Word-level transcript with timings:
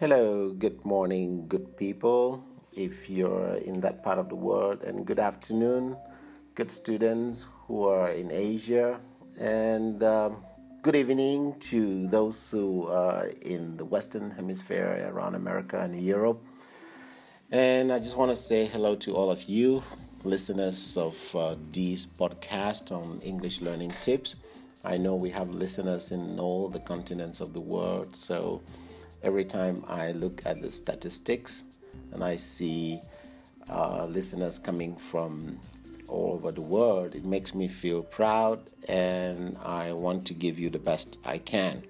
Hello, 0.00 0.48
good 0.52 0.82
morning, 0.82 1.44
good 1.46 1.76
people. 1.76 2.42
If 2.72 3.10
you're 3.10 3.56
in 3.56 3.82
that 3.82 4.02
part 4.02 4.18
of 4.18 4.30
the 4.30 4.34
world, 4.34 4.82
and 4.82 5.04
good 5.04 5.20
afternoon, 5.20 5.94
good 6.54 6.70
students 6.70 7.46
who 7.66 7.86
are 7.86 8.10
in 8.10 8.30
Asia, 8.30 8.98
and 9.38 10.02
um, 10.02 10.42
good 10.80 10.96
evening 10.96 11.54
to 11.68 12.06
those 12.06 12.50
who 12.50 12.86
are 12.86 13.26
in 13.42 13.76
the 13.76 13.84
Western 13.84 14.30
Hemisphere 14.30 15.06
around 15.12 15.34
America 15.34 15.78
and 15.78 15.94
Europe. 16.02 16.42
And 17.50 17.92
I 17.92 17.98
just 17.98 18.16
want 18.16 18.30
to 18.30 18.36
say 18.36 18.64
hello 18.64 18.96
to 19.04 19.14
all 19.14 19.30
of 19.30 19.42
you, 19.50 19.82
listeners 20.24 20.96
of 20.96 21.36
uh, 21.36 21.56
this 21.70 22.06
podcast 22.06 22.90
on 22.90 23.20
English 23.20 23.60
learning 23.60 23.92
tips. 24.00 24.36
I 24.82 24.96
know 24.96 25.14
we 25.14 25.28
have 25.28 25.50
listeners 25.50 26.10
in 26.10 26.40
all 26.40 26.70
the 26.70 26.80
continents 26.80 27.40
of 27.40 27.52
the 27.52 27.60
world, 27.60 28.16
so 28.16 28.62
every 29.22 29.44
time 29.44 29.84
I 29.86 30.12
look 30.12 30.42
at 30.44 30.62
the 30.62 30.70
statistics 30.70 31.64
and 32.12 32.24
I 32.24 32.36
see 32.36 33.00
uh, 33.68 34.06
listeners 34.06 34.58
coming 34.58 34.96
from 34.96 35.58
all 36.08 36.32
over 36.34 36.50
the 36.52 36.60
world, 36.60 37.14
it 37.14 37.24
makes 37.24 37.54
me 37.54 37.68
feel 37.68 38.02
proud 38.02 38.60
and 38.88 39.56
I 39.64 39.92
want 39.92 40.26
to 40.26 40.34
give 40.34 40.58
you 40.58 40.70
the 40.70 40.78
best 40.78 41.18
I 41.24 41.38
can. 41.38 41.82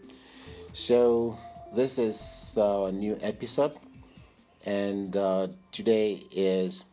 So, 0.72 1.38
this 1.74 1.98
is 1.98 2.58
a 2.60 2.90
new 2.92 3.18
episode, 3.22 3.76
and 4.66 5.16
uh, 5.16 5.48
today 5.72 6.22
is 6.32 6.84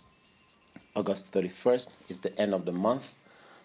August 0.96 1.32
31st, 1.32 1.88
it's 2.10 2.20
the 2.20 2.40
end 2.40 2.54
of 2.54 2.66
the 2.66 2.72
month. 2.72 3.16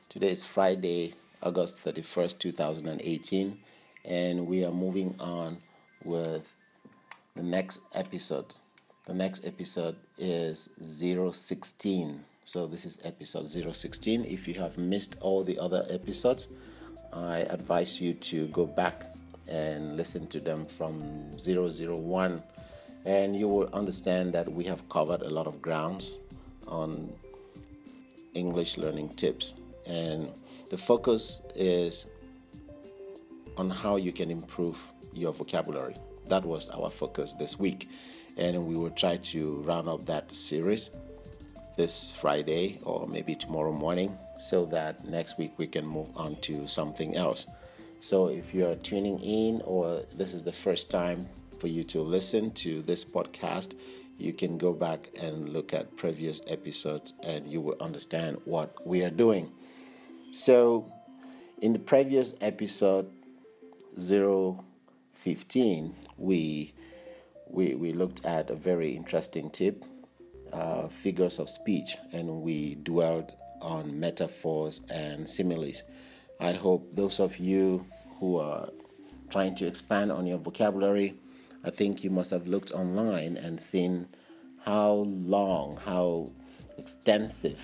Today 0.09 0.31
is 0.31 0.43
Friday, 0.43 1.15
August 1.43 1.83
31st, 1.85 2.39
2018, 2.39 3.59
and 4.05 4.47
we 4.47 4.65
are 4.65 4.73
moving 4.73 5.15
on 5.19 5.59
with 6.05 6.53
the 7.35 7.43
next 7.43 7.81
episode. 7.95 8.55
The 9.07 9.15
next 9.15 9.45
episode 9.45 9.97
is 10.19 10.69
016. 10.81 12.25
So 12.45 12.67
this 12.67 12.85
is 12.85 12.99
episode 13.05 13.49
016. 13.49 14.25
If 14.25 14.47
you 14.47 14.55
have 14.55 14.77
missed 14.79 15.17
all 15.21 15.43
the 15.43 15.59
other 15.59 15.87
episodes, 15.91 16.49
I 17.13 17.39
advise 17.39 18.01
you 18.01 18.15
to 18.15 18.47
go 18.49 18.67
back 18.67 19.15
and 19.49 19.97
listen 19.97 20.27
to 20.29 20.41
them 20.41 20.67
from 20.67 21.31
001 21.39 22.43
and 23.05 23.37
you 23.37 23.49
will 23.49 23.69
understand 23.73 24.33
that 24.33 24.51
we 24.51 24.65
have 24.65 24.89
covered 24.89 25.23
a 25.23 25.29
lot 25.29 25.47
of 25.47 25.61
grounds 25.61 26.19
on 26.69 27.13
English 28.35 28.79
learning 28.79 29.09
tips 29.11 29.55
and 29.85 30.31
the 30.71 30.79
focus 30.79 31.43
is 31.57 32.07
on 33.57 33.69
how 33.69 33.97
you 33.97 34.13
can 34.13 34.31
improve 34.31 34.79
your 35.13 35.33
vocabulary 35.33 35.97
that 36.27 36.45
was 36.45 36.69
our 36.71 36.91
focus 36.91 37.35
this 37.35 37.59
week. 37.59 37.89
And 38.37 38.67
we 38.67 38.77
will 38.77 38.91
try 38.91 39.19
to 39.19 39.57
round 39.63 39.89
up 39.89 40.07
that 40.07 40.33
series 40.33 40.91
this 41.77 42.13
Friday 42.13 42.81
or 42.85 43.07
maybe 43.07 43.35
tomorrow 43.35 43.73
morning 43.73 44.17
so 44.41 44.65
that 44.67 45.05
next 45.05 45.39
week 45.39 45.53
we 45.57 45.67
can 45.67 45.87
move 45.87 46.09
on 46.17 46.37
to 46.43 46.67
something 46.67 47.17
else. 47.17 47.47
So 48.01 48.29
if 48.29 48.53
you're 48.53 48.75
tuning 48.77 49.21
in 49.21 49.63
or 49.65 50.03
this 50.17 50.35
is 50.35 50.43
the 50.43 50.53
first 50.53 50.91
time 50.91 51.27
for 51.59 51.69
you 51.69 51.85
to 51.85 52.01
listen 52.01 52.51
to 52.53 52.83
this 52.83 53.05
podcast, 53.05 53.77
you 54.19 54.33
can 54.33 54.59
go 54.59 54.73
back 54.73 55.11
and 55.21 55.51
look 55.51 55.73
at 55.73 55.97
previous 55.97 56.41
episodes 56.47 57.15
and 57.23 57.47
you 57.47 57.61
will 57.61 57.77
understand 57.81 58.39
what 58.45 58.87
we 58.87 59.03
are 59.05 59.11
doing. 59.11 59.53
So 60.33 60.91
in 61.61 61.73
the 61.73 61.79
previous 61.79 62.35
episode 62.41 63.11
015, 65.23 65.95
we, 66.19 66.75
we, 67.49 67.75
we 67.75 67.93
looked 67.93 68.25
at 68.25 68.51
a 68.51 68.55
very 68.55 68.91
interesting 68.91 69.51
tip 69.51 69.85
uh, 70.53 70.89
figures 70.89 71.39
of 71.39 71.49
speech, 71.49 71.97
and 72.13 72.43
we 72.43 72.75
dwelled 72.83 73.33
on 73.61 73.99
metaphors 73.99 74.81
and 74.91 75.29
similes. 75.29 75.83
I 76.41 76.53
hope 76.53 76.95
those 76.95 77.21
of 77.21 77.39
you 77.39 77.87
who 78.19 78.39
are 78.39 78.69
trying 79.31 79.55
to 79.57 79.67
expand 79.67 80.11
on 80.13 80.27
your 80.27 80.39
vocabulary, 80.39 81.15
I 81.65 81.71
think 81.71 82.03
you 82.03 82.11
must 82.11 82.31
have 82.33 82.49
looked 82.49 82.73
online 82.73 83.37
and 83.37 83.61
seen 83.61 84.09
how 84.65 84.93
long, 84.93 85.79
how 85.85 86.31
extensive 86.79 87.61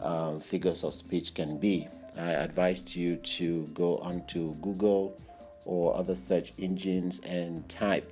um, 0.00 0.40
figures 0.40 0.84
of 0.84 0.94
speech 0.94 1.34
can 1.34 1.58
be. 1.58 1.88
I 2.18 2.30
advised 2.30 2.94
you 2.94 3.16
to 3.16 3.66
go 3.74 3.98
onto 3.98 4.54
Google 4.56 5.20
or 5.66 5.94
other 5.96 6.14
search 6.14 6.54
engines 6.58 7.20
and 7.24 7.68
type 7.68 8.10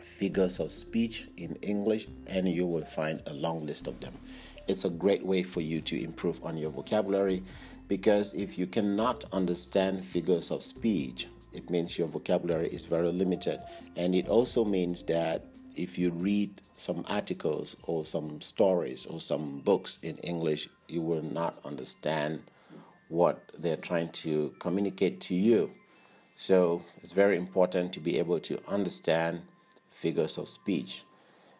figures 0.00 0.60
of 0.60 0.70
speech 0.70 1.26
in 1.36 1.56
English, 1.62 2.06
and 2.26 2.48
you 2.48 2.66
will 2.66 2.84
find 2.84 3.22
a 3.26 3.34
long 3.34 3.66
list 3.66 3.86
of 3.86 3.98
them. 4.00 4.14
It's 4.68 4.84
a 4.84 4.90
great 4.90 5.24
way 5.24 5.42
for 5.42 5.60
you 5.60 5.80
to 5.80 6.00
improve 6.00 6.44
on 6.44 6.56
your 6.56 6.70
vocabulary 6.70 7.42
because 7.88 8.34
if 8.34 8.58
you 8.58 8.66
cannot 8.66 9.24
understand 9.32 10.04
figures 10.04 10.50
of 10.50 10.62
speech, 10.62 11.26
it 11.52 11.70
means 11.70 11.98
your 11.98 12.08
vocabulary 12.08 12.68
is 12.68 12.84
very 12.84 13.08
limited. 13.10 13.60
And 13.96 14.14
it 14.14 14.28
also 14.28 14.64
means 14.64 15.02
that 15.04 15.44
if 15.74 15.98
you 15.98 16.10
read 16.10 16.60
some 16.76 17.04
articles 17.08 17.76
or 17.84 18.04
some 18.04 18.40
stories 18.40 19.06
or 19.06 19.20
some 19.20 19.60
books 19.60 19.98
in 20.02 20.18
English, 20.18 20.68
you 20.88 21.00
will 21.00 21.22
not 21.22 21.58
understand 21.64 22.42
what 23.08 23.40
they're 23.58 23.76
trying 23.76 24.10
to 24.10 24.54
communicate 24.58 25.20
to 25.22 25.34
you. 25.34 25.70
So 26.40 26.84
it's 27.02 27.10
very 27.10 27.36
important 27.36 27.92
to 27.94 28.00
be 28.00 28.16
able 28.16 28.38
to 28.38 28.60
understand 28.68 29.42
figures 29.90 30.38
of 30.38 30.46
speech. 30.46 31.02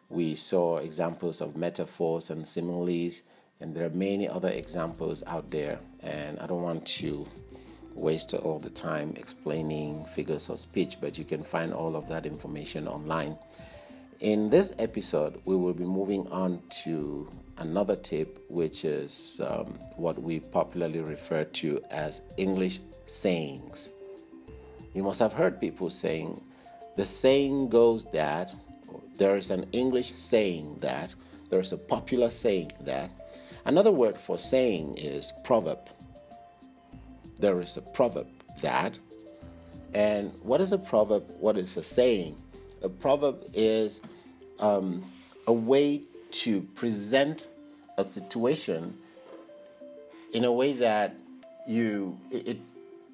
We 0.08 0.36
saw 0.36 0.76
examples 0.76 1.40
of 1.40 1.56
metaphors 1.56 2.30
and 2.30 2.46
similes, 2.46 3.22
and 3.58 3.74
there 3.74 3.86
are 3.86 3.90
many 3.90 4.28
other 4.28 4.50
examples 4.50 5.24
out 5.26 5.50
there. 5.50 5.80
And 6.04 6.38
I 6.38 6.46
don't 6.46 6.62
want 6.62 6.86
to 7.00 7.26
waste 7.94 8.32
all 8.34 8.60
the 8.60 8.70
time 8.70 9.14
explaining 9.16 10.04
figures 10.04 10.48
of 10.48 10.60
speech, 10.60 10.98
but 11.00 11.18
you 11.18 11.24
can 11.24 11.42
find 11.42 11.74
all 11.74 11.96
of 11.96 12.06
that 12.06 12.24
information 12.24 12.86
online. 12.86 13.36
In 14.20 14.48
this 14.48 14.72
episode, 14.78 15.42
we 15.44 15.56
will 15.56 15.74
be 15.74 15.82
moving 15.82 16.28
on 16.30 16.62
to 16.84 17.28
another 17.56 17.96
tip, 17.96 18.44
which 18.48 18.84
is 18.84 19.40
um, 19.44 19.76
what 19.96 20.22
we 20.22 20.38
popularly 20.38 21.00
refer 21.00 21.42
to 21.42 21.82
as 21.90 22.20
English 22.36 22.78
sayings. 23.06 23.90
You 24.98 25.04
must 25.04 25.20
have 25.20 25.32
heard 25.32 25.60
people 25.60 25.90
saying, 25.90 26.42
the 26.96 27.04
saying 27.04 27.68
goes 27.68 28.04
that, 28.06 28.52
there 29.16 29.36
is 29.36 29.52
an 29.52 29.64
English 29.70 30.14
saying 30.16 30.78
that, 30.80 31.14
there 31.50 31.60
is 31.60 31.70
a 31.70 31.78
popular 31.78 32.30
saying 32.30 32.72
that. 32.80 33.08
Another 33.64 33.92
word 33.92 34.16
for 34.16 34.40
saying 34.40 34.96
is 34.96 35.32
proverb. 35.44 35.78
There 37.36 37.60
is 37.60 37.76
a 37.76 37.80
proverb 37.80 38.26
that. 38.60 38.98
And 39.94 40.36
what 40.42 40.60
is 40.60 40.72
a 40.72 40.78
proverb? 40.78 41.32
What 41.38 41.56
is 41.56 41.76
a 41.76 41.82
saying? 41.84 42.36
A 42.82 42.88
proverb 42.88 43.44
is 43.54 44.00
um, 44.58 45.04
a 45.46 45.52
way 45.52 46.02
to 46.42 46.62
present 46.74 47.46
a 47.98 48.04
situation 48.04 48.98
in 50.34 50.44
a 50.44 50.50
way 50.50 50.72
that 50.72 51.14
you 51.68 52.18
it, 52.32 52.48
it 52.48 52.58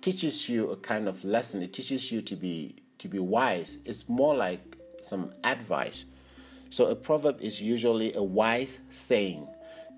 teaches 0.05 0.51
you 0.51 0.71
a 0.71 0.77
kind 0.77 1.09
of 1.09 1.25
lesson. 1.25 1.63
It 1.63 1.73
teaches 1.73 2.13
you 2.13 2.21
to 2.21 2.37
be 2.37 2.77
to 2.99 3.09
be 3.09 3.19
wise. 3.19 3.79
It's 3.87 4.07
more 4.07 4.35
like 4.37 4.77
some 5.01 5.33
advice. 5.45 6.05
So 6.69 6.87
a 6.89 6.95
proverb 6.95 7.41
is 7.41 7.59
usually 7.59 8.13
a 8.13 8.23
wise 8.23 8.81
saying 8.91 9.49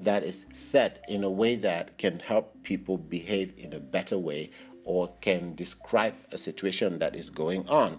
that 0.00 0.22
is 0.22 0.47
said 0.53 1.00
in 1.09 1.25
a 1.25 1.31
way 1.31 1.56
that 1.56 1.99
can 1.99 2.21
help 2.21 2.62
people 2.62 2.97
behave 2.97 3.53
in 3.59 3.72
a 3.72 3.81
better 3.81 4.17
way 4.17 4.50
or 4.84 5.12
can 5.21 5.56
describe 5.56 6.15
a 6.31 6.38
situation 6.38 7.00
that 7.00 7.17
is 7.17 7.28
going 7.28 7.69
on. 7.69 7.99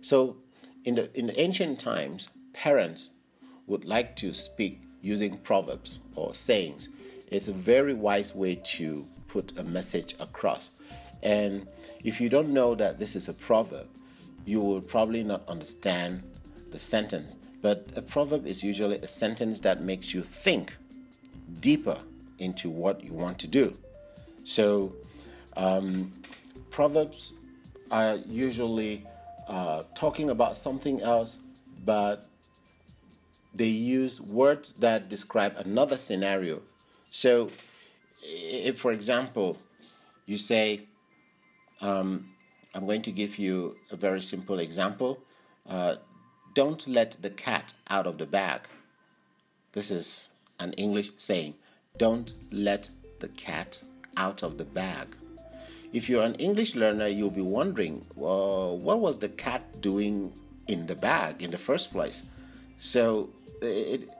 So 0.00 0.36
in 0.84 0.94
the 0.94 1.10
in 1.18 1.26
the 1.26 1.40
ancient 1.40 1.80
times, 1.80 2.28
parents 2.52 3.10
would 3.66 3.84
like 3.84 4.14
to 4.16 4.32
speak 4.32 4.80
using 5.00 5.38
proverbs 5.38 5.98
or 6.14 6.36
sayings. 6.36 6.88
It's 7.32 7.48
a 7.48 7.52
very 7.52 7.94
wise 7.94 8.32
way 8.32 8.54
to 8.76 9.08
put 9.32 9.58
a 9.58 9.64
message 9.64 10.14
across. 10.20 10.70
And 11.22 11.66
if 12.04 12.20
you 12.20 12.28
don't 12.28 12.50
know 12.50 12.74
that 12.74 12.98
this 12.98 13.16
is 13.16 13.28
a 13.28 13.32
proverb, 13.32 13.88
you 14.44 14.60
will 14.60 14.82
probably 14.82 15.24
not 15.24 15.48
understand 15.48 16.22
the 16.70 16.78
sentence. 16.78 17.36
But 17.62 17.86
a 17.96 18.02
proverb 18.02 18.46
is 18.46 18.62
usually 18.62 18.98
a 18.98 19.06
sentence 19.06 19.60
that 19.60 19.82
makes 19.82 20.12
you 20.12 20.22
think 20.22 20.76
deeper 21.60 21.98
into 22.38 22.68
what 22.68 23.02
you 23.02 23.12
want 23.12 23.38
to 23.38 23.46
do. 23.46 23.78
So, 24.44 24.94
um, 25.56 26.12
proverbs 26.70 27.32
are 27.90 28.16
usually 28.26 29.06
uh, 29.48 29.84
talking 29.94 30.28
about 30.30 30.58
something 30.58 31.00
else, 31.00 31.38
but 31.84 32.26
they 33.54 33.66
use 33.66 34.20
words 34.20 34.72
that 34.74 35.08
describe 35.08 35.54
another 35.56 35.96
scenario. 35.96 36.62
So, 37.10 37.50
if, 38.22 38.78
for 38.78 38.92
example, 38.92 39.56
you 40.26 40.38
say, 40.38 40.86
um, 41.80 42.28
I'm 42.74 42.86
going 42.86 43.02
to 43.02 43.12
give 43.12 43.38
you 43.38 43.76
a 43.90 43.96
very 43.96 44.22
simple 44.22 44.58
example. 44.58 45.18
uh, 45.68 45.96
don't 46.54 46.86
let 46.86 47.16
the 47.22 47.30
cat 47.30 47.72
out 47.88 48.06
of 48.06 48.18
the 48.18 48.26
bag. 48.26 48.60
This 49.72 49.90
is 49.90 50.30
an 50.58 50.72
English 50.74 51.12
saying. 51.16 51.54
Don't 51.96 52.34
let 52.50 52.90
the 53.20 53.28
cat 53.28 53.82
out 54.16 54.42
of 54.42 54.58
the 54.58 54.64
bag. 54.64 55.08
If 55.92 56.08
you're 56.08 56.24
an 56.24 56.34
English 56.34 56.74
learner, 56.74 57.06
you'll 57.06 57.30
be 57.30 57.42
wondering, 57.42 58.04
well, 58.16 58.76
what 58.78 59.00
was 59.00 59.18
the 59.18 59.28
cat 59.28 59.80
doing 59.80 60.32
in 60.68 60.86
the 60.86 60.94
bag 60.94 61.42
in 61.42 61.50
the 61.50 61.58
first 61.58 61.90
place? 61.92 62.22
So 62.78 63.30
it, 63.60 64.10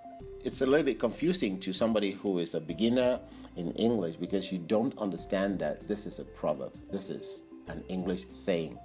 it's 0.45 0.61
a 0.61 0.67
little 0.67 0.85
bit 0.85 0.99
confusing 0.99 1.59
to 1.61 1.73
somebody 1.73 2.13
who 2.13 2.39
is 2.39 2.55
a 2.55 2.61
beginner 2.61 3.21
in 3.57 3.73
English 3.73 4.17
because 4.17 4.51
you 4.51 4.59
don't 4.59 4.97
understand 4.99 5.59
that 5.59 5.87
this 5.89 6.07
is 6.07 6.19
a 6.19 6.25
proverb. 6.25 6.75
This 6.91 7.11
is 7.11 7.43
an 7.69 7.85
English 7.89 8.27
saying. 8.33 8.79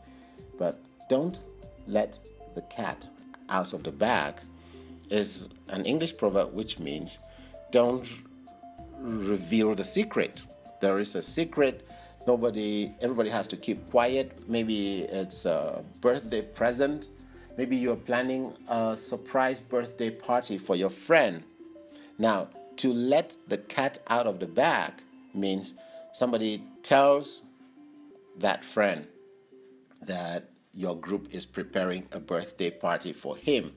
But 0.58 0.80
don't 1.10 1.40
let 1.88 2.20
the 2.56 2.62
cat 2.64 3.08
out 3.50 3.74
of 3.74 3.84
the 3.84 3.92
bag 3.92 4.36
is 5.10 5.50
an 5.70 5.86
English 5.86 6.18
proverb 6.18 6.54
which 6.54 6.80
means 6.80 7.20
don't 7.72 8.08
reveal 9.00 9.76
the 9.76 9.84
secret. 9.84 10.44
There 10.82 11.00
is 11.00 11.16
a 11.16 11.22
secret. 11.22 11.88
Nobody, 12.26 12.92
everybody 13.02 13.30
has 13.30 13.48
to 13.50 13.58
keep 13.58 13.90
quiet. 13.90 14.50
Maybe 14.50 15.04
it's 15.04 15.46
a 15.46 15.84
birthday 16.02 16.42
present. 16.42 17.10
Maybe 17.58 17.78
you're 17.78 17.96
planning 17.96 18.54
a 18.68 18.98
surprise 18.98 19.62
birthday 19.62 20.12
party 20.12 20.58
for 20.58 20.76
your 20.76 20.90
friend. 20.90 21.44
Now, 22.18 22.50
to 22.78 22.94
let 22.94 23.36
the 23.48 23.58
cat 23.58 24.00
out 24.08 24.28
of 24.28 24.40
the 24.40 24.48
bag 24.48 24.94
means 25.34 25.74
somebody 26.14 26.64
tells 26.84 27.44
that 28.38 28.64
friend 28.64 29.08
that 30.02 30.50
your 30.74 30.96
group 30.96 31.28
is 31.34 31.46
preparing 31.46 32.08
a 32.12 32.20
birthday 32.20 32.70
party 32.70 33.12
for 33.12 33.36
him, 33.36 33.74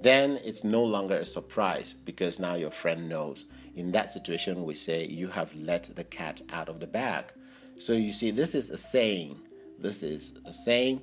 then 0.00 0.38
it's 0.44 0.64
no 0.64 0.82
longer 0.82 1.16
a 1.16 1.26
surprise 1.26 1.94
because 2.04 2.38
now 2.38 2.54
your 2.54 2.70
friend 2.70 3.08
knows. 3.08 3.46
In 3.76 3.92
that 3.92 4.10
situation, 4.10 4.64
we 4.64 4.74
say 4.74 5.06
you 5.06 5.28
have 5.28 5.54
let 5.54 5.84
the 5.94 6.04
cat 6.04 6.42
out 6.52 6.68
of 6.68 6.80
the 6.80 6.86
bag. 6.86 7.32
So 7.78 7.92
you 7.92 8.12
see, 8.12 8.30
this 8.30 8.54
is 8.54 8.70
a 8.70 8.76
saying. 8.76 9.40
This 9.78 10.02
is 10.02 10.34
a 10.44 10.52
saying, 10.52 11.02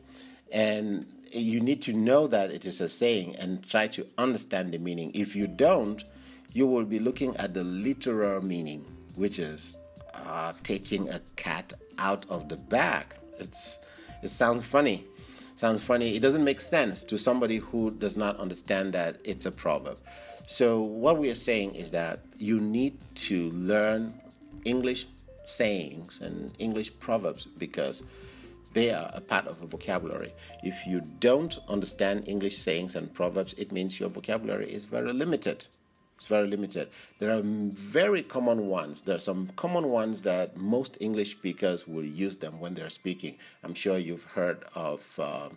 and 0.52 1.06
you 1.32 1.60
need 1.60 1.82
to 1.84 1.94
know 1.94 2.28
that 2.28 2.52
it 2.52 2.66
is 2.66 2.82
a 2.82 2.88
saying 2.88 3.36
and 3.38 3.68
try 3.68 3.88
to 3.88 4.08
understand 4.18 4.74
the 4.74 4.78
meaning. 4.78 5.12
If 5.14 5.36
you 5.36 5.48
don't, 5.48 6.04
you 6.54 6.68
will 6.68 6.86
be 6.86 7.00
looking 7.00 7.36
at 7.38 7.54
the 7.54 7.64
literal 7.64 8.42
meaning, 8.44 8.86
which 9.16 9.40
is 9.40 9.78
uh, 10.14 10.54
taking 10.64 11.10
a 11.10 11.22
cat 11.36 11.74
out 11.98 12.26
of 12.30 12.50
the 12.50 12.58
bag. 12.58 13.06
It's 13.40 13.80
it 14.22 14.30
sounds 14.30 14.64
funny, 14.64 15.06
sounds 15.56 15.82
funny. 15.82 16.16
It 16.16 16.22
doesn't 16.22 16.44
make 16.44 16.62
sense 16.62 17.04
to 17.06 17.18
somebody 17.18 17.58
who 17.58 17.92
does 17.92 18.18
not 18.18 18.38
understand 18.38 18.94
that 18.94 19.18
it's 19.24 19.46
a 19.46 19.52
proverb. 19.52 19.98
So, 20.46 20.82
what 20.82 21.18
we 21.18 21.30
are 21.30 21.36
saying 21.36 21.76
is 21.76 21.92
that 21.92 22.20
you 22.38 22.60
need 22.60 22.98
to 23.28 23.52
learn 23.52 24.14
English 24.66 25.08
sayings 25.46 26.22
and 26.22 26.52
English 26.60 27.00
proverbs 27.00 27.46
because 27.46 28.04
they 28.74 28.92
are 28.92 29.10
a 29.14 29.22
part 29.22 29.48
of 29.48 29.62
a 29.62 29.66
vocabulary. 29.66 30.34
If 30.64 30.88
you 30.88 31.02
don't 31.20 31.58
understand 31.68 32.28
English 32.28 32.58
sayings 32.58 32.96
and 32.96 33.14
proverbs, 33.14 33.54
it 33.58 33.72
means 33.72 34.00
your 34.00 34.10
vocabulary 34.10 34.72
is 34.72 34.86
very 34.86 35.14
limited. 35.14 35.68
It's 36.22 36.28
very 36.28 36.46
limited. 36.46 36.90
There 37.18 37.32
are 37.32 37.42
very 37.42 38.22
common 38.22 38.68
ones. 38.68 39.02
There 39.02 39.16
are 39.16 39.20
some 39.32 39.48
common 39.56 39.90
ones 39.90 40.22
that 40.22 40.56
most 40.56 40.96
English 41.00 41.32
speakers 41.32 41.88
will 41.88 42.06
use 42.06 42.38
them 42.38 42.60
when 42.60 42.76
they're 42.76 42.92
speaking. 42.92 43.38
I'm 43.64 43.74
sure 43.74 43.98
you've 43.98 44.26
heard 44.26 44.64
of 44.76 45.20
uh, 45.20 45.50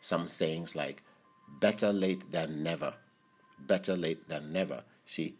some 0.00 0.28
sayings 0.28 0.76
like 0.76 1.02
better 1.58 1.92
late 1.92 2.30
than 2.30 2.62
never. 2.62 2.94
Better 3.66 3.96
late 3.96 4.28
than 4.28 4.52
never. 4.52 4.84
See, 5.06 5.34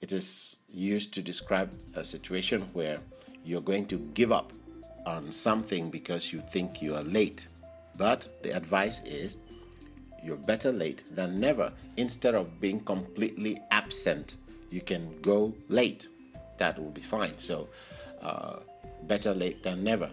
it 0.00 0.12
is 0.12 0.58
used 0.72 1.12
to 1.14 1.20
describe 1.20 1.74
a 1.96 2.04
situation 2.04 2.68
where 2.74 2.98
you're 3.44 3.60
going 3.60 3.86
to 3.86 3.96
give 4.14 4.30
up 4.30 4.52
on 5.04 5.32
something 5.32 5.90
because 5.90 6.32
you 6.32 6.40
think 6.52 6.80
you 6.80 6.94
are 6.94 7.02
late. 7.02 7.48
But 7.98 8.28
the 8.44 8.54
advice 8.56 9.02
is 9.04 9.34
you're 10.22 10.36
better 10.36 10.72
late 10.72 11.02
than 11.14 11.40
never. 11.40 11.72
Instead 11.96 12.34
of 12.34 12.60
being 12.60 12.80
completely 12.80 13.60
absent, 13.70 14.36
you 14.70 14.80
can 14.80 15.20
go 15.20 15.54
late. 15.68 16.08
That 16.58 16.78
will 16.78 16.90
be 16.90 17.02
fine. 17.02 17.36
So, 17.38 17.68
uh, 18.20 18.56
better 19.04 19.34
late 19.34 19.62
than 19.62 19.82
never. 19.82 20.10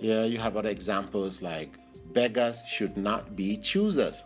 Yeah, 0.00 0.24
you 0.24 0.38
have 0.38 0.56
other 0.56 0.68
examples 0.68 1.42
like 1.42 1.70
beggars 2.12 2.62
should 2.66 2.96
not 2.96 3.36
be 3.36 3.56
choosers. 3.56 4.24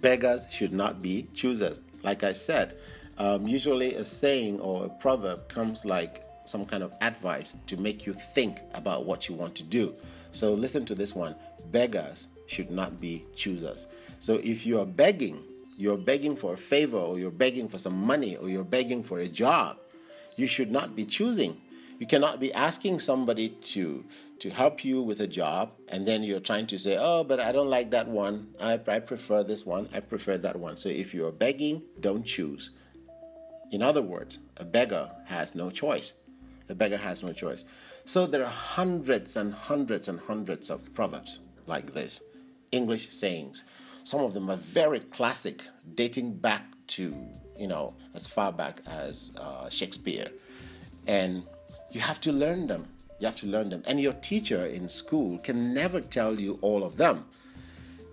Beggars 0.00 0.46
should 0.50 0.72
not 0.72 1.02
be 1.02 1.26
choosers. 1.34 1.80
Like 2.02 2.22
I 2.22 2.32
said, 2.32 2.76
um, 3.16 3.48
usually 3.48 3.94
a 3.94 4.04
saying 4.04 4.60
or 4.60 4.86
a 4.86 4.88
proverb 4.88 5.48
comes 5.48 5.84
like 5.84 6.24
some 6.44 6.64
kind 6.64 6.82
of 6.82 6.94
advice 7.00 7.54
to 7.66 7.76
make 7.76 8.06
you 8.06 8.14
think 8.14 8.60
about 8.74 9.04
what 9.04 9.28
you 9.28 9.34
want 9.34 9.54
to 9.56 9.62
do. 9.62 9.94
So 10.30 10.54
listen 10.54 10.84
to 10.86 10.94
this 10.94 11.14
one 11.14 11.34
beggars 11.70 12.28
should 12.48 12.70
not 12.70 13.00
be 13.00 13.24
choosers. 13.36 13.86
So 14.18 14.40
if 14.42 14.66
you 14.66 14.80
are 14.80 14.86
begging, 14.86 15.44
you're 15.76 15.98
begging 15.98 16.34
for 16.34 16.54
a 16.54 16.56
favor, 16.56 16.96
or 16.96 17.18
you're 17.20 17.30
begging 17.30 17.68
for 17.68 17.78
some 17.78 17.94
money, 17.94 18.36
or 18.36 18.48
you're 18.48 18.64
begging 18.64 19.04
for 19.04 19.20
a 19.20 19.28
job, 19.28 19.76
you 20.34 20.48
should 20.48 20.72
not 20.72 20.96
be 20.96 21.04
choosing. 21.04 21.60
You 22.00 22.06
cannot 22.06 22.40
be 22.40 22.52
asking 22.52 23.00
somebody 23.00 23.50
to 23.74 24.04
to 24.40 24.50
help 24.50 24.84
you 24.84 25.02
with 25.02 25.20
a 25.20 25.26
job, 25.26 25.72
and 25.88 26.06
then 26.06 26.22
you're 26.22 26.40
trying 26.40 26.66
to 26.68 26.78
say, 26.78 26.96
"Oh, 26.98 27.22
but 27.24 27.38
I 27.40 27.52
don't 27.52 27.68
like 27.68 27.90
that 27.90 28.08
one. 28.08 28.54
I, 28.60 28.80
I 28.86 29.00
prefer 29.00 29.42
this 29.42 29.66
one. 29.66 29.88
I 29.92 30.00
prefer 30.00 30.38
that 30.38 30.56
one." 30.56 30.76
So 30.76 30.88
if 30.88 31.12
you're 31.12 31.32
begging, 31.32 31.82
don't 32.00 32.24
choose. 32.24 32.70
In 33.70 33.82
other 33.82 34.02
words, 34.02 34.38
a 34.56 34.64
beggar 34.64 35.10
has 35.26 35.54
no 35.54 35.70
choice. 35.70 36.14
A 36.68 36.74
beggar 36.74 36.96
has 36.98 37.22
no 37.22 37.32
choice. 37.32 37.64
So 38.04 38.26
there 38.26 38.44
are 38.44 38.50
hundreds 38.50 39.36
and 39.36 39.52
hundreds 39.52 40.08
and 40.08 40.20
hundreds 40.20 40.70
of 40.70 40.94
proverbs 40.94 41.40
like 41.66 41.94
this, 41.94 42.20
English 42.72 43.10
sayings. 43.10 43.64
Some 44.04 44.20
of 44.20 44.34
them 44.34 44.50
are 44.50 44.56
very 44.56 45.00
classic, 45.00 45.64
dating 45.94 46.34
back 46.34 46.64
to, 46.88 47.14
you 47.58 47.66
know, 47.66 47.94
as 48.14 48.26
far 48.26 48.52
back 48.52 48.80
as 48.86 49.32
uh, 49.38 49.68
Shakespeare. 49.68 50.30
And 51.06 51.42
you 51.90 52.00
have 52.00 52.20
to 52.22 52.32
learn 52.32 52.66
them. 52.66 52.86
You 53.20 53.26
have 53.26 53.36
to 53.40 53.46
learn 53.46 53.68
them. 53.70 53.82
And 53.86 54.00
your 54.00 54.12
teacher 54.14 54.66
in 54.66 54.88
school 54.88 55.38
can 55.38 55.74
never 55.74 56.00
tell 56.00 56.40
you 56.40 56.58
all 56.62 56.84
of 56.84 56.96
them. 56.96 57.24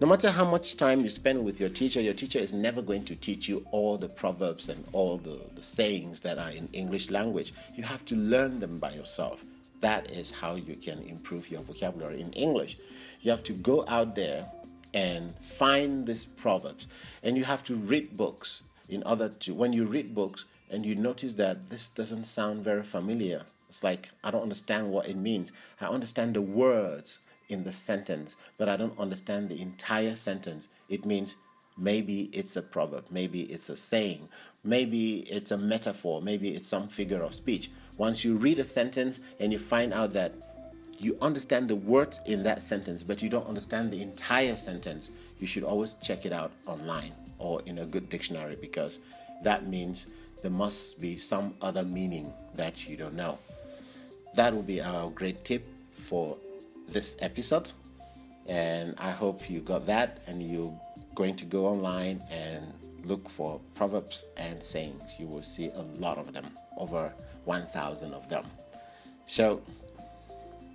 No 0.01 0.07
matter 0.07 0.29
how 0.29 0.43
much 0.43 0.75
time 0.75 1.01
you 1.01 1.09
spend 1.09 1.45
with 1.45 1.57
your 1.57 1.69
teacher, 1.69 2.01
your 2.01 2.13
teacher 2.13 2.39
is 2.39 2.53
never 2.53 2.81
going 2.81 3.05
to 3.05 3.15
teach 3.15 3.47
you 3.47 3.65
all 3.71 3.97
the 3.97 4.09
proverbs 4.09 4.67
and 4.67 4.83
all 4.91 5.17
the, 5.17 5.39
the 5.55 5.63
sayings 5.63 6.19
that 6.21 6.37
are 6.37 6.49
in 6.49 6.67
English 6.73 7.09
language. 7.09 7.53
You 7.75 7.83
have 7.83 8.03
to 8.05 8.15
learn 8.15 8.59
them 8.59 8.77
by 8.77 8.91
yourself. 8.91 9.41
That 9.85 10.09
is 10.09 10.31
how 10.31 10.55
you 10.55 10.75
can 10.77 11.03
improve 11.03 11.51
your 11.51 11.61
vocabulary 11.61 12.19
in 12.19 12.33
English. 12.33 12.79
You 13.21 13.29
have 13.29 13.43
to 13.43 13.53
go 13.53 13.85
out 13.87 14.15
there 14.15 14.49
and 14.95 15.37
find 15.41 16.07
these 16.07 16.25
proverbs. 16.25 16.87
And 17.21 17.37
you 17.37 17.43
have 17.43 17.63
to 17.65 17.75
read 17.75 18.17
books 18.17 18.63
in 18.89 19.03
order 19.03 19.29
to, 19.29 19.53
when 19.53 19.73
you 19.73 19.85
read 19.85 20.15
books 20.15 20.45
and 20.71 20.83
you 20.83 20.95
notice 20.95 21.33
that 21.33 21.69
this 21.69 21.89
doesn't 21.89 22.23
sound 22.23 22.63
very 22.63 22.81
familiar, 22.81 23.43
it's 23.69 23.83
like, 23.83 24.09
I 24.23 24.31
don't 24.31 24.41
understand 24.41 24.89
what 24.89 25.07
it 25.07 25.17
means. 25.17 25.51
I 25.79 25.85
understand 25.85 26.35
the 26.35 26.41
words, 26.41 27.19
in 27.47 27.63
the 27.63 27.71
sentence, 27.73 28.35
but 28.57 28.67
I 28.67 28.77
don't 28.77 28.97
understand 28.97 29.49
the 29.49 29.61
entire 29.61 30.15
sentence. 30.15 30.67
It 30.89 31.05
means 31.05 31.35
maybe 31.77 32.31
it's 32.33 32.55
a 32.55 32.63
proverb, 32.63 33.05
maybe 33.11 33.41
it's 33.43 33.69
a 33.69 33.77
saying, 33.77 34.29
maybe 34.63 35.19
it's 35.29 35.51
a 35.51 35.57
metaphor, 35.57 36.23
maybe 36.23 36.55
it's 36.55 36.67
some 36.67 36.87
figure 36.87 37.21
of 37.21 37.35
speech. 37.35 37.69
Once 37.97 38.23
you 38.25 38.35
read 38.35 38.59
a 38.59 38.63
sentence 38.63 39.19
and 39.39 39.51
you 39.51 39.59
find 39.59 39.93
out 39.93 40.13
that 40.13 40.33
you 40.97 41.17
understand 41.21 41.67
the 41.67 41.75
words 41.75 42.19
in 42.25 42.43
that 42.43 42.63
sentence, 42.63 43.03
but 43.03 43.21
you 43.21 43.29
don't 43.29 43.47
understand 43.47 43.91
the 43.91 44.01
entire 44.01 44.55
sentence, 44.55 45.11
you 45.39 45.47
should 45.47 45.63
always 45.63 45.95
check 45.95 46.25
it 46.25 46.31
out 46.31 46.51
online 46.67 47.11
or 47.37 47.61
in 47.65 47.79
a 47.79 47.85
good 47.85 48.09
dictionary 48.09 48.55
because 48.59 48.99
that 49.43 49.67
means 49.67 50.07
there 50.41 50.51
must 50.51 50.99
be 51.01 51.17
some 51.17 51.53
other 51.61 51.83
meaning 51.83 52.31
that 52.55 52.87
you 52.87 52.95
don't 52.95 53.15
know. 53.15 53.37
That 54.35 54.53
will 54.53 54.63
be 54.63 54.81
our 54.81 55.09
great 55.09 55.43
tip 55.43 55.67
for 55.91 56.37
this 56.87 57.17
episode. 57.19 57.71
And 58.47 58.95
I 58.97 59.11
hope 59.11 59.49
you 59.49 59.61
got 59.61 59.85
that 59.87 60.19
and 60.27 60.41
you're 60.43 60.73
going 61.15 61.35
to 61.35 61.45
go 61.45 61.65
online 61.65 62.23
and 62.29 62.73
look 63.03 63.29
for 63.29 63.59
proverbs 63.73 64.25
and 64.37 64.61
sayings. 64.61 65.03
You 65.17 65.27
will 65.27 65.43
see 65.43 65.69
a 65.69 65.81
lot 65.99 66.17
of 66.17 66.33
them, 66.33 66.51
over 66.77 67.13
1,000 67.45 68.13
of 68.13 68.27
them. 68.29 68.45
So 69.25 69.61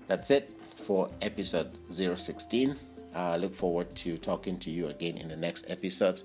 that's 0.06 0.30
it 0.30 0.50
for 0.76 1.10
episode 1.22 1.70
016. 1.90 2.76
I 3.14 3.36
look 3.36 3.54
forward 3.54 3.94
to 3.96 4.16
talking 4.18 4.58
to 4.60 4.70
you 4.70 4.88
again 4.88 5.18
in 5.18 5.28
the 5.28 5.36
next 5.36 5.68
episode. 5.68 6.22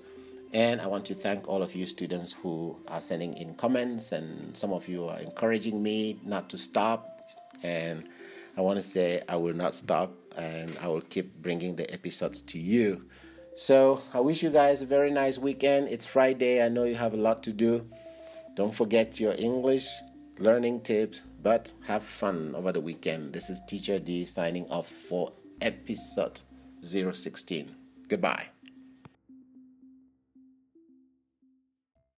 And 0.52 0.80
I 0.80 0.86
want 0.86 1.04
to 1.06 1.14
thank 1.14 1.48
all 1.48 1.62
of 1.62 1.74
you 1.74 1.86
students 1.86 2.32
who 2.32 2.76
are 2.88 3.00
sending 3.00 3.36
in 3.36 3.54
comments, 3.54 4.12
and 4.12 4.56
some 4.56 4.72
of 4.72 4.88
you 4.88 5.06
are 5.06 5.18
encouraging 5.18 5.82
me 5.82 6.20
not 6.24 6.48
to 6.50 6.58
stop. 6.58 7.20
And 7.62 8.08
I 8.56 8.60
want 8.60 8.78
to 8.78 8.82
say 8.82 9.22
I 9.28 9.36
will 9.36 9.54
not 9.54 9.74
stop 9.74 10.12
and 10.36 10.76
I 10.80 10.88
will 10.88 11.00
keep 11.00 11.42
bringing 11.42 11.76
the 11.76 11.92
episodes 11.92 12.42
to 12.42 12.58
you. 12.58 13.04
So 13.56 14.00
I 14.14 14.20
wish 14.20 14.42
you 14.42 14.50
guys 14.50 14.82
a 14.82 14.86
very 14.86 15.10
nice 15.10 15.38
weekend. 15.38 15.88
It's 15.88 16.06
Friday. 16.06 16.62
I 16.62 16.68
know 16.68 16.84
you 16.84 16.94
have 16.94 17.14
a 17.14 17.18
lot 17.18 17.42
to 17.44 17.52
do. 17.52 17.86
Don't 18.54 18.74
forget 18.74 19.18
your 19.18 19.34
English 19.36 19.88
learning 20.38 20.80
tips, 20.80 21.24
but 21.42 21.72
have 21.86 22.02
fun 22.02 22.54
over 22.54 22.72
the 22.72 22.80
weekend. 22.80 23.32
This 23.32 23.50
is 23.50 23.60
Teacher 23.66 23.98
D 23.98 24.24
signing 24.24 24.66
off 24.68 24.88
for 25.08 25.32
episode 25.60 26.42
016. 26.82 27.74
Goodbye. 28.08 28.55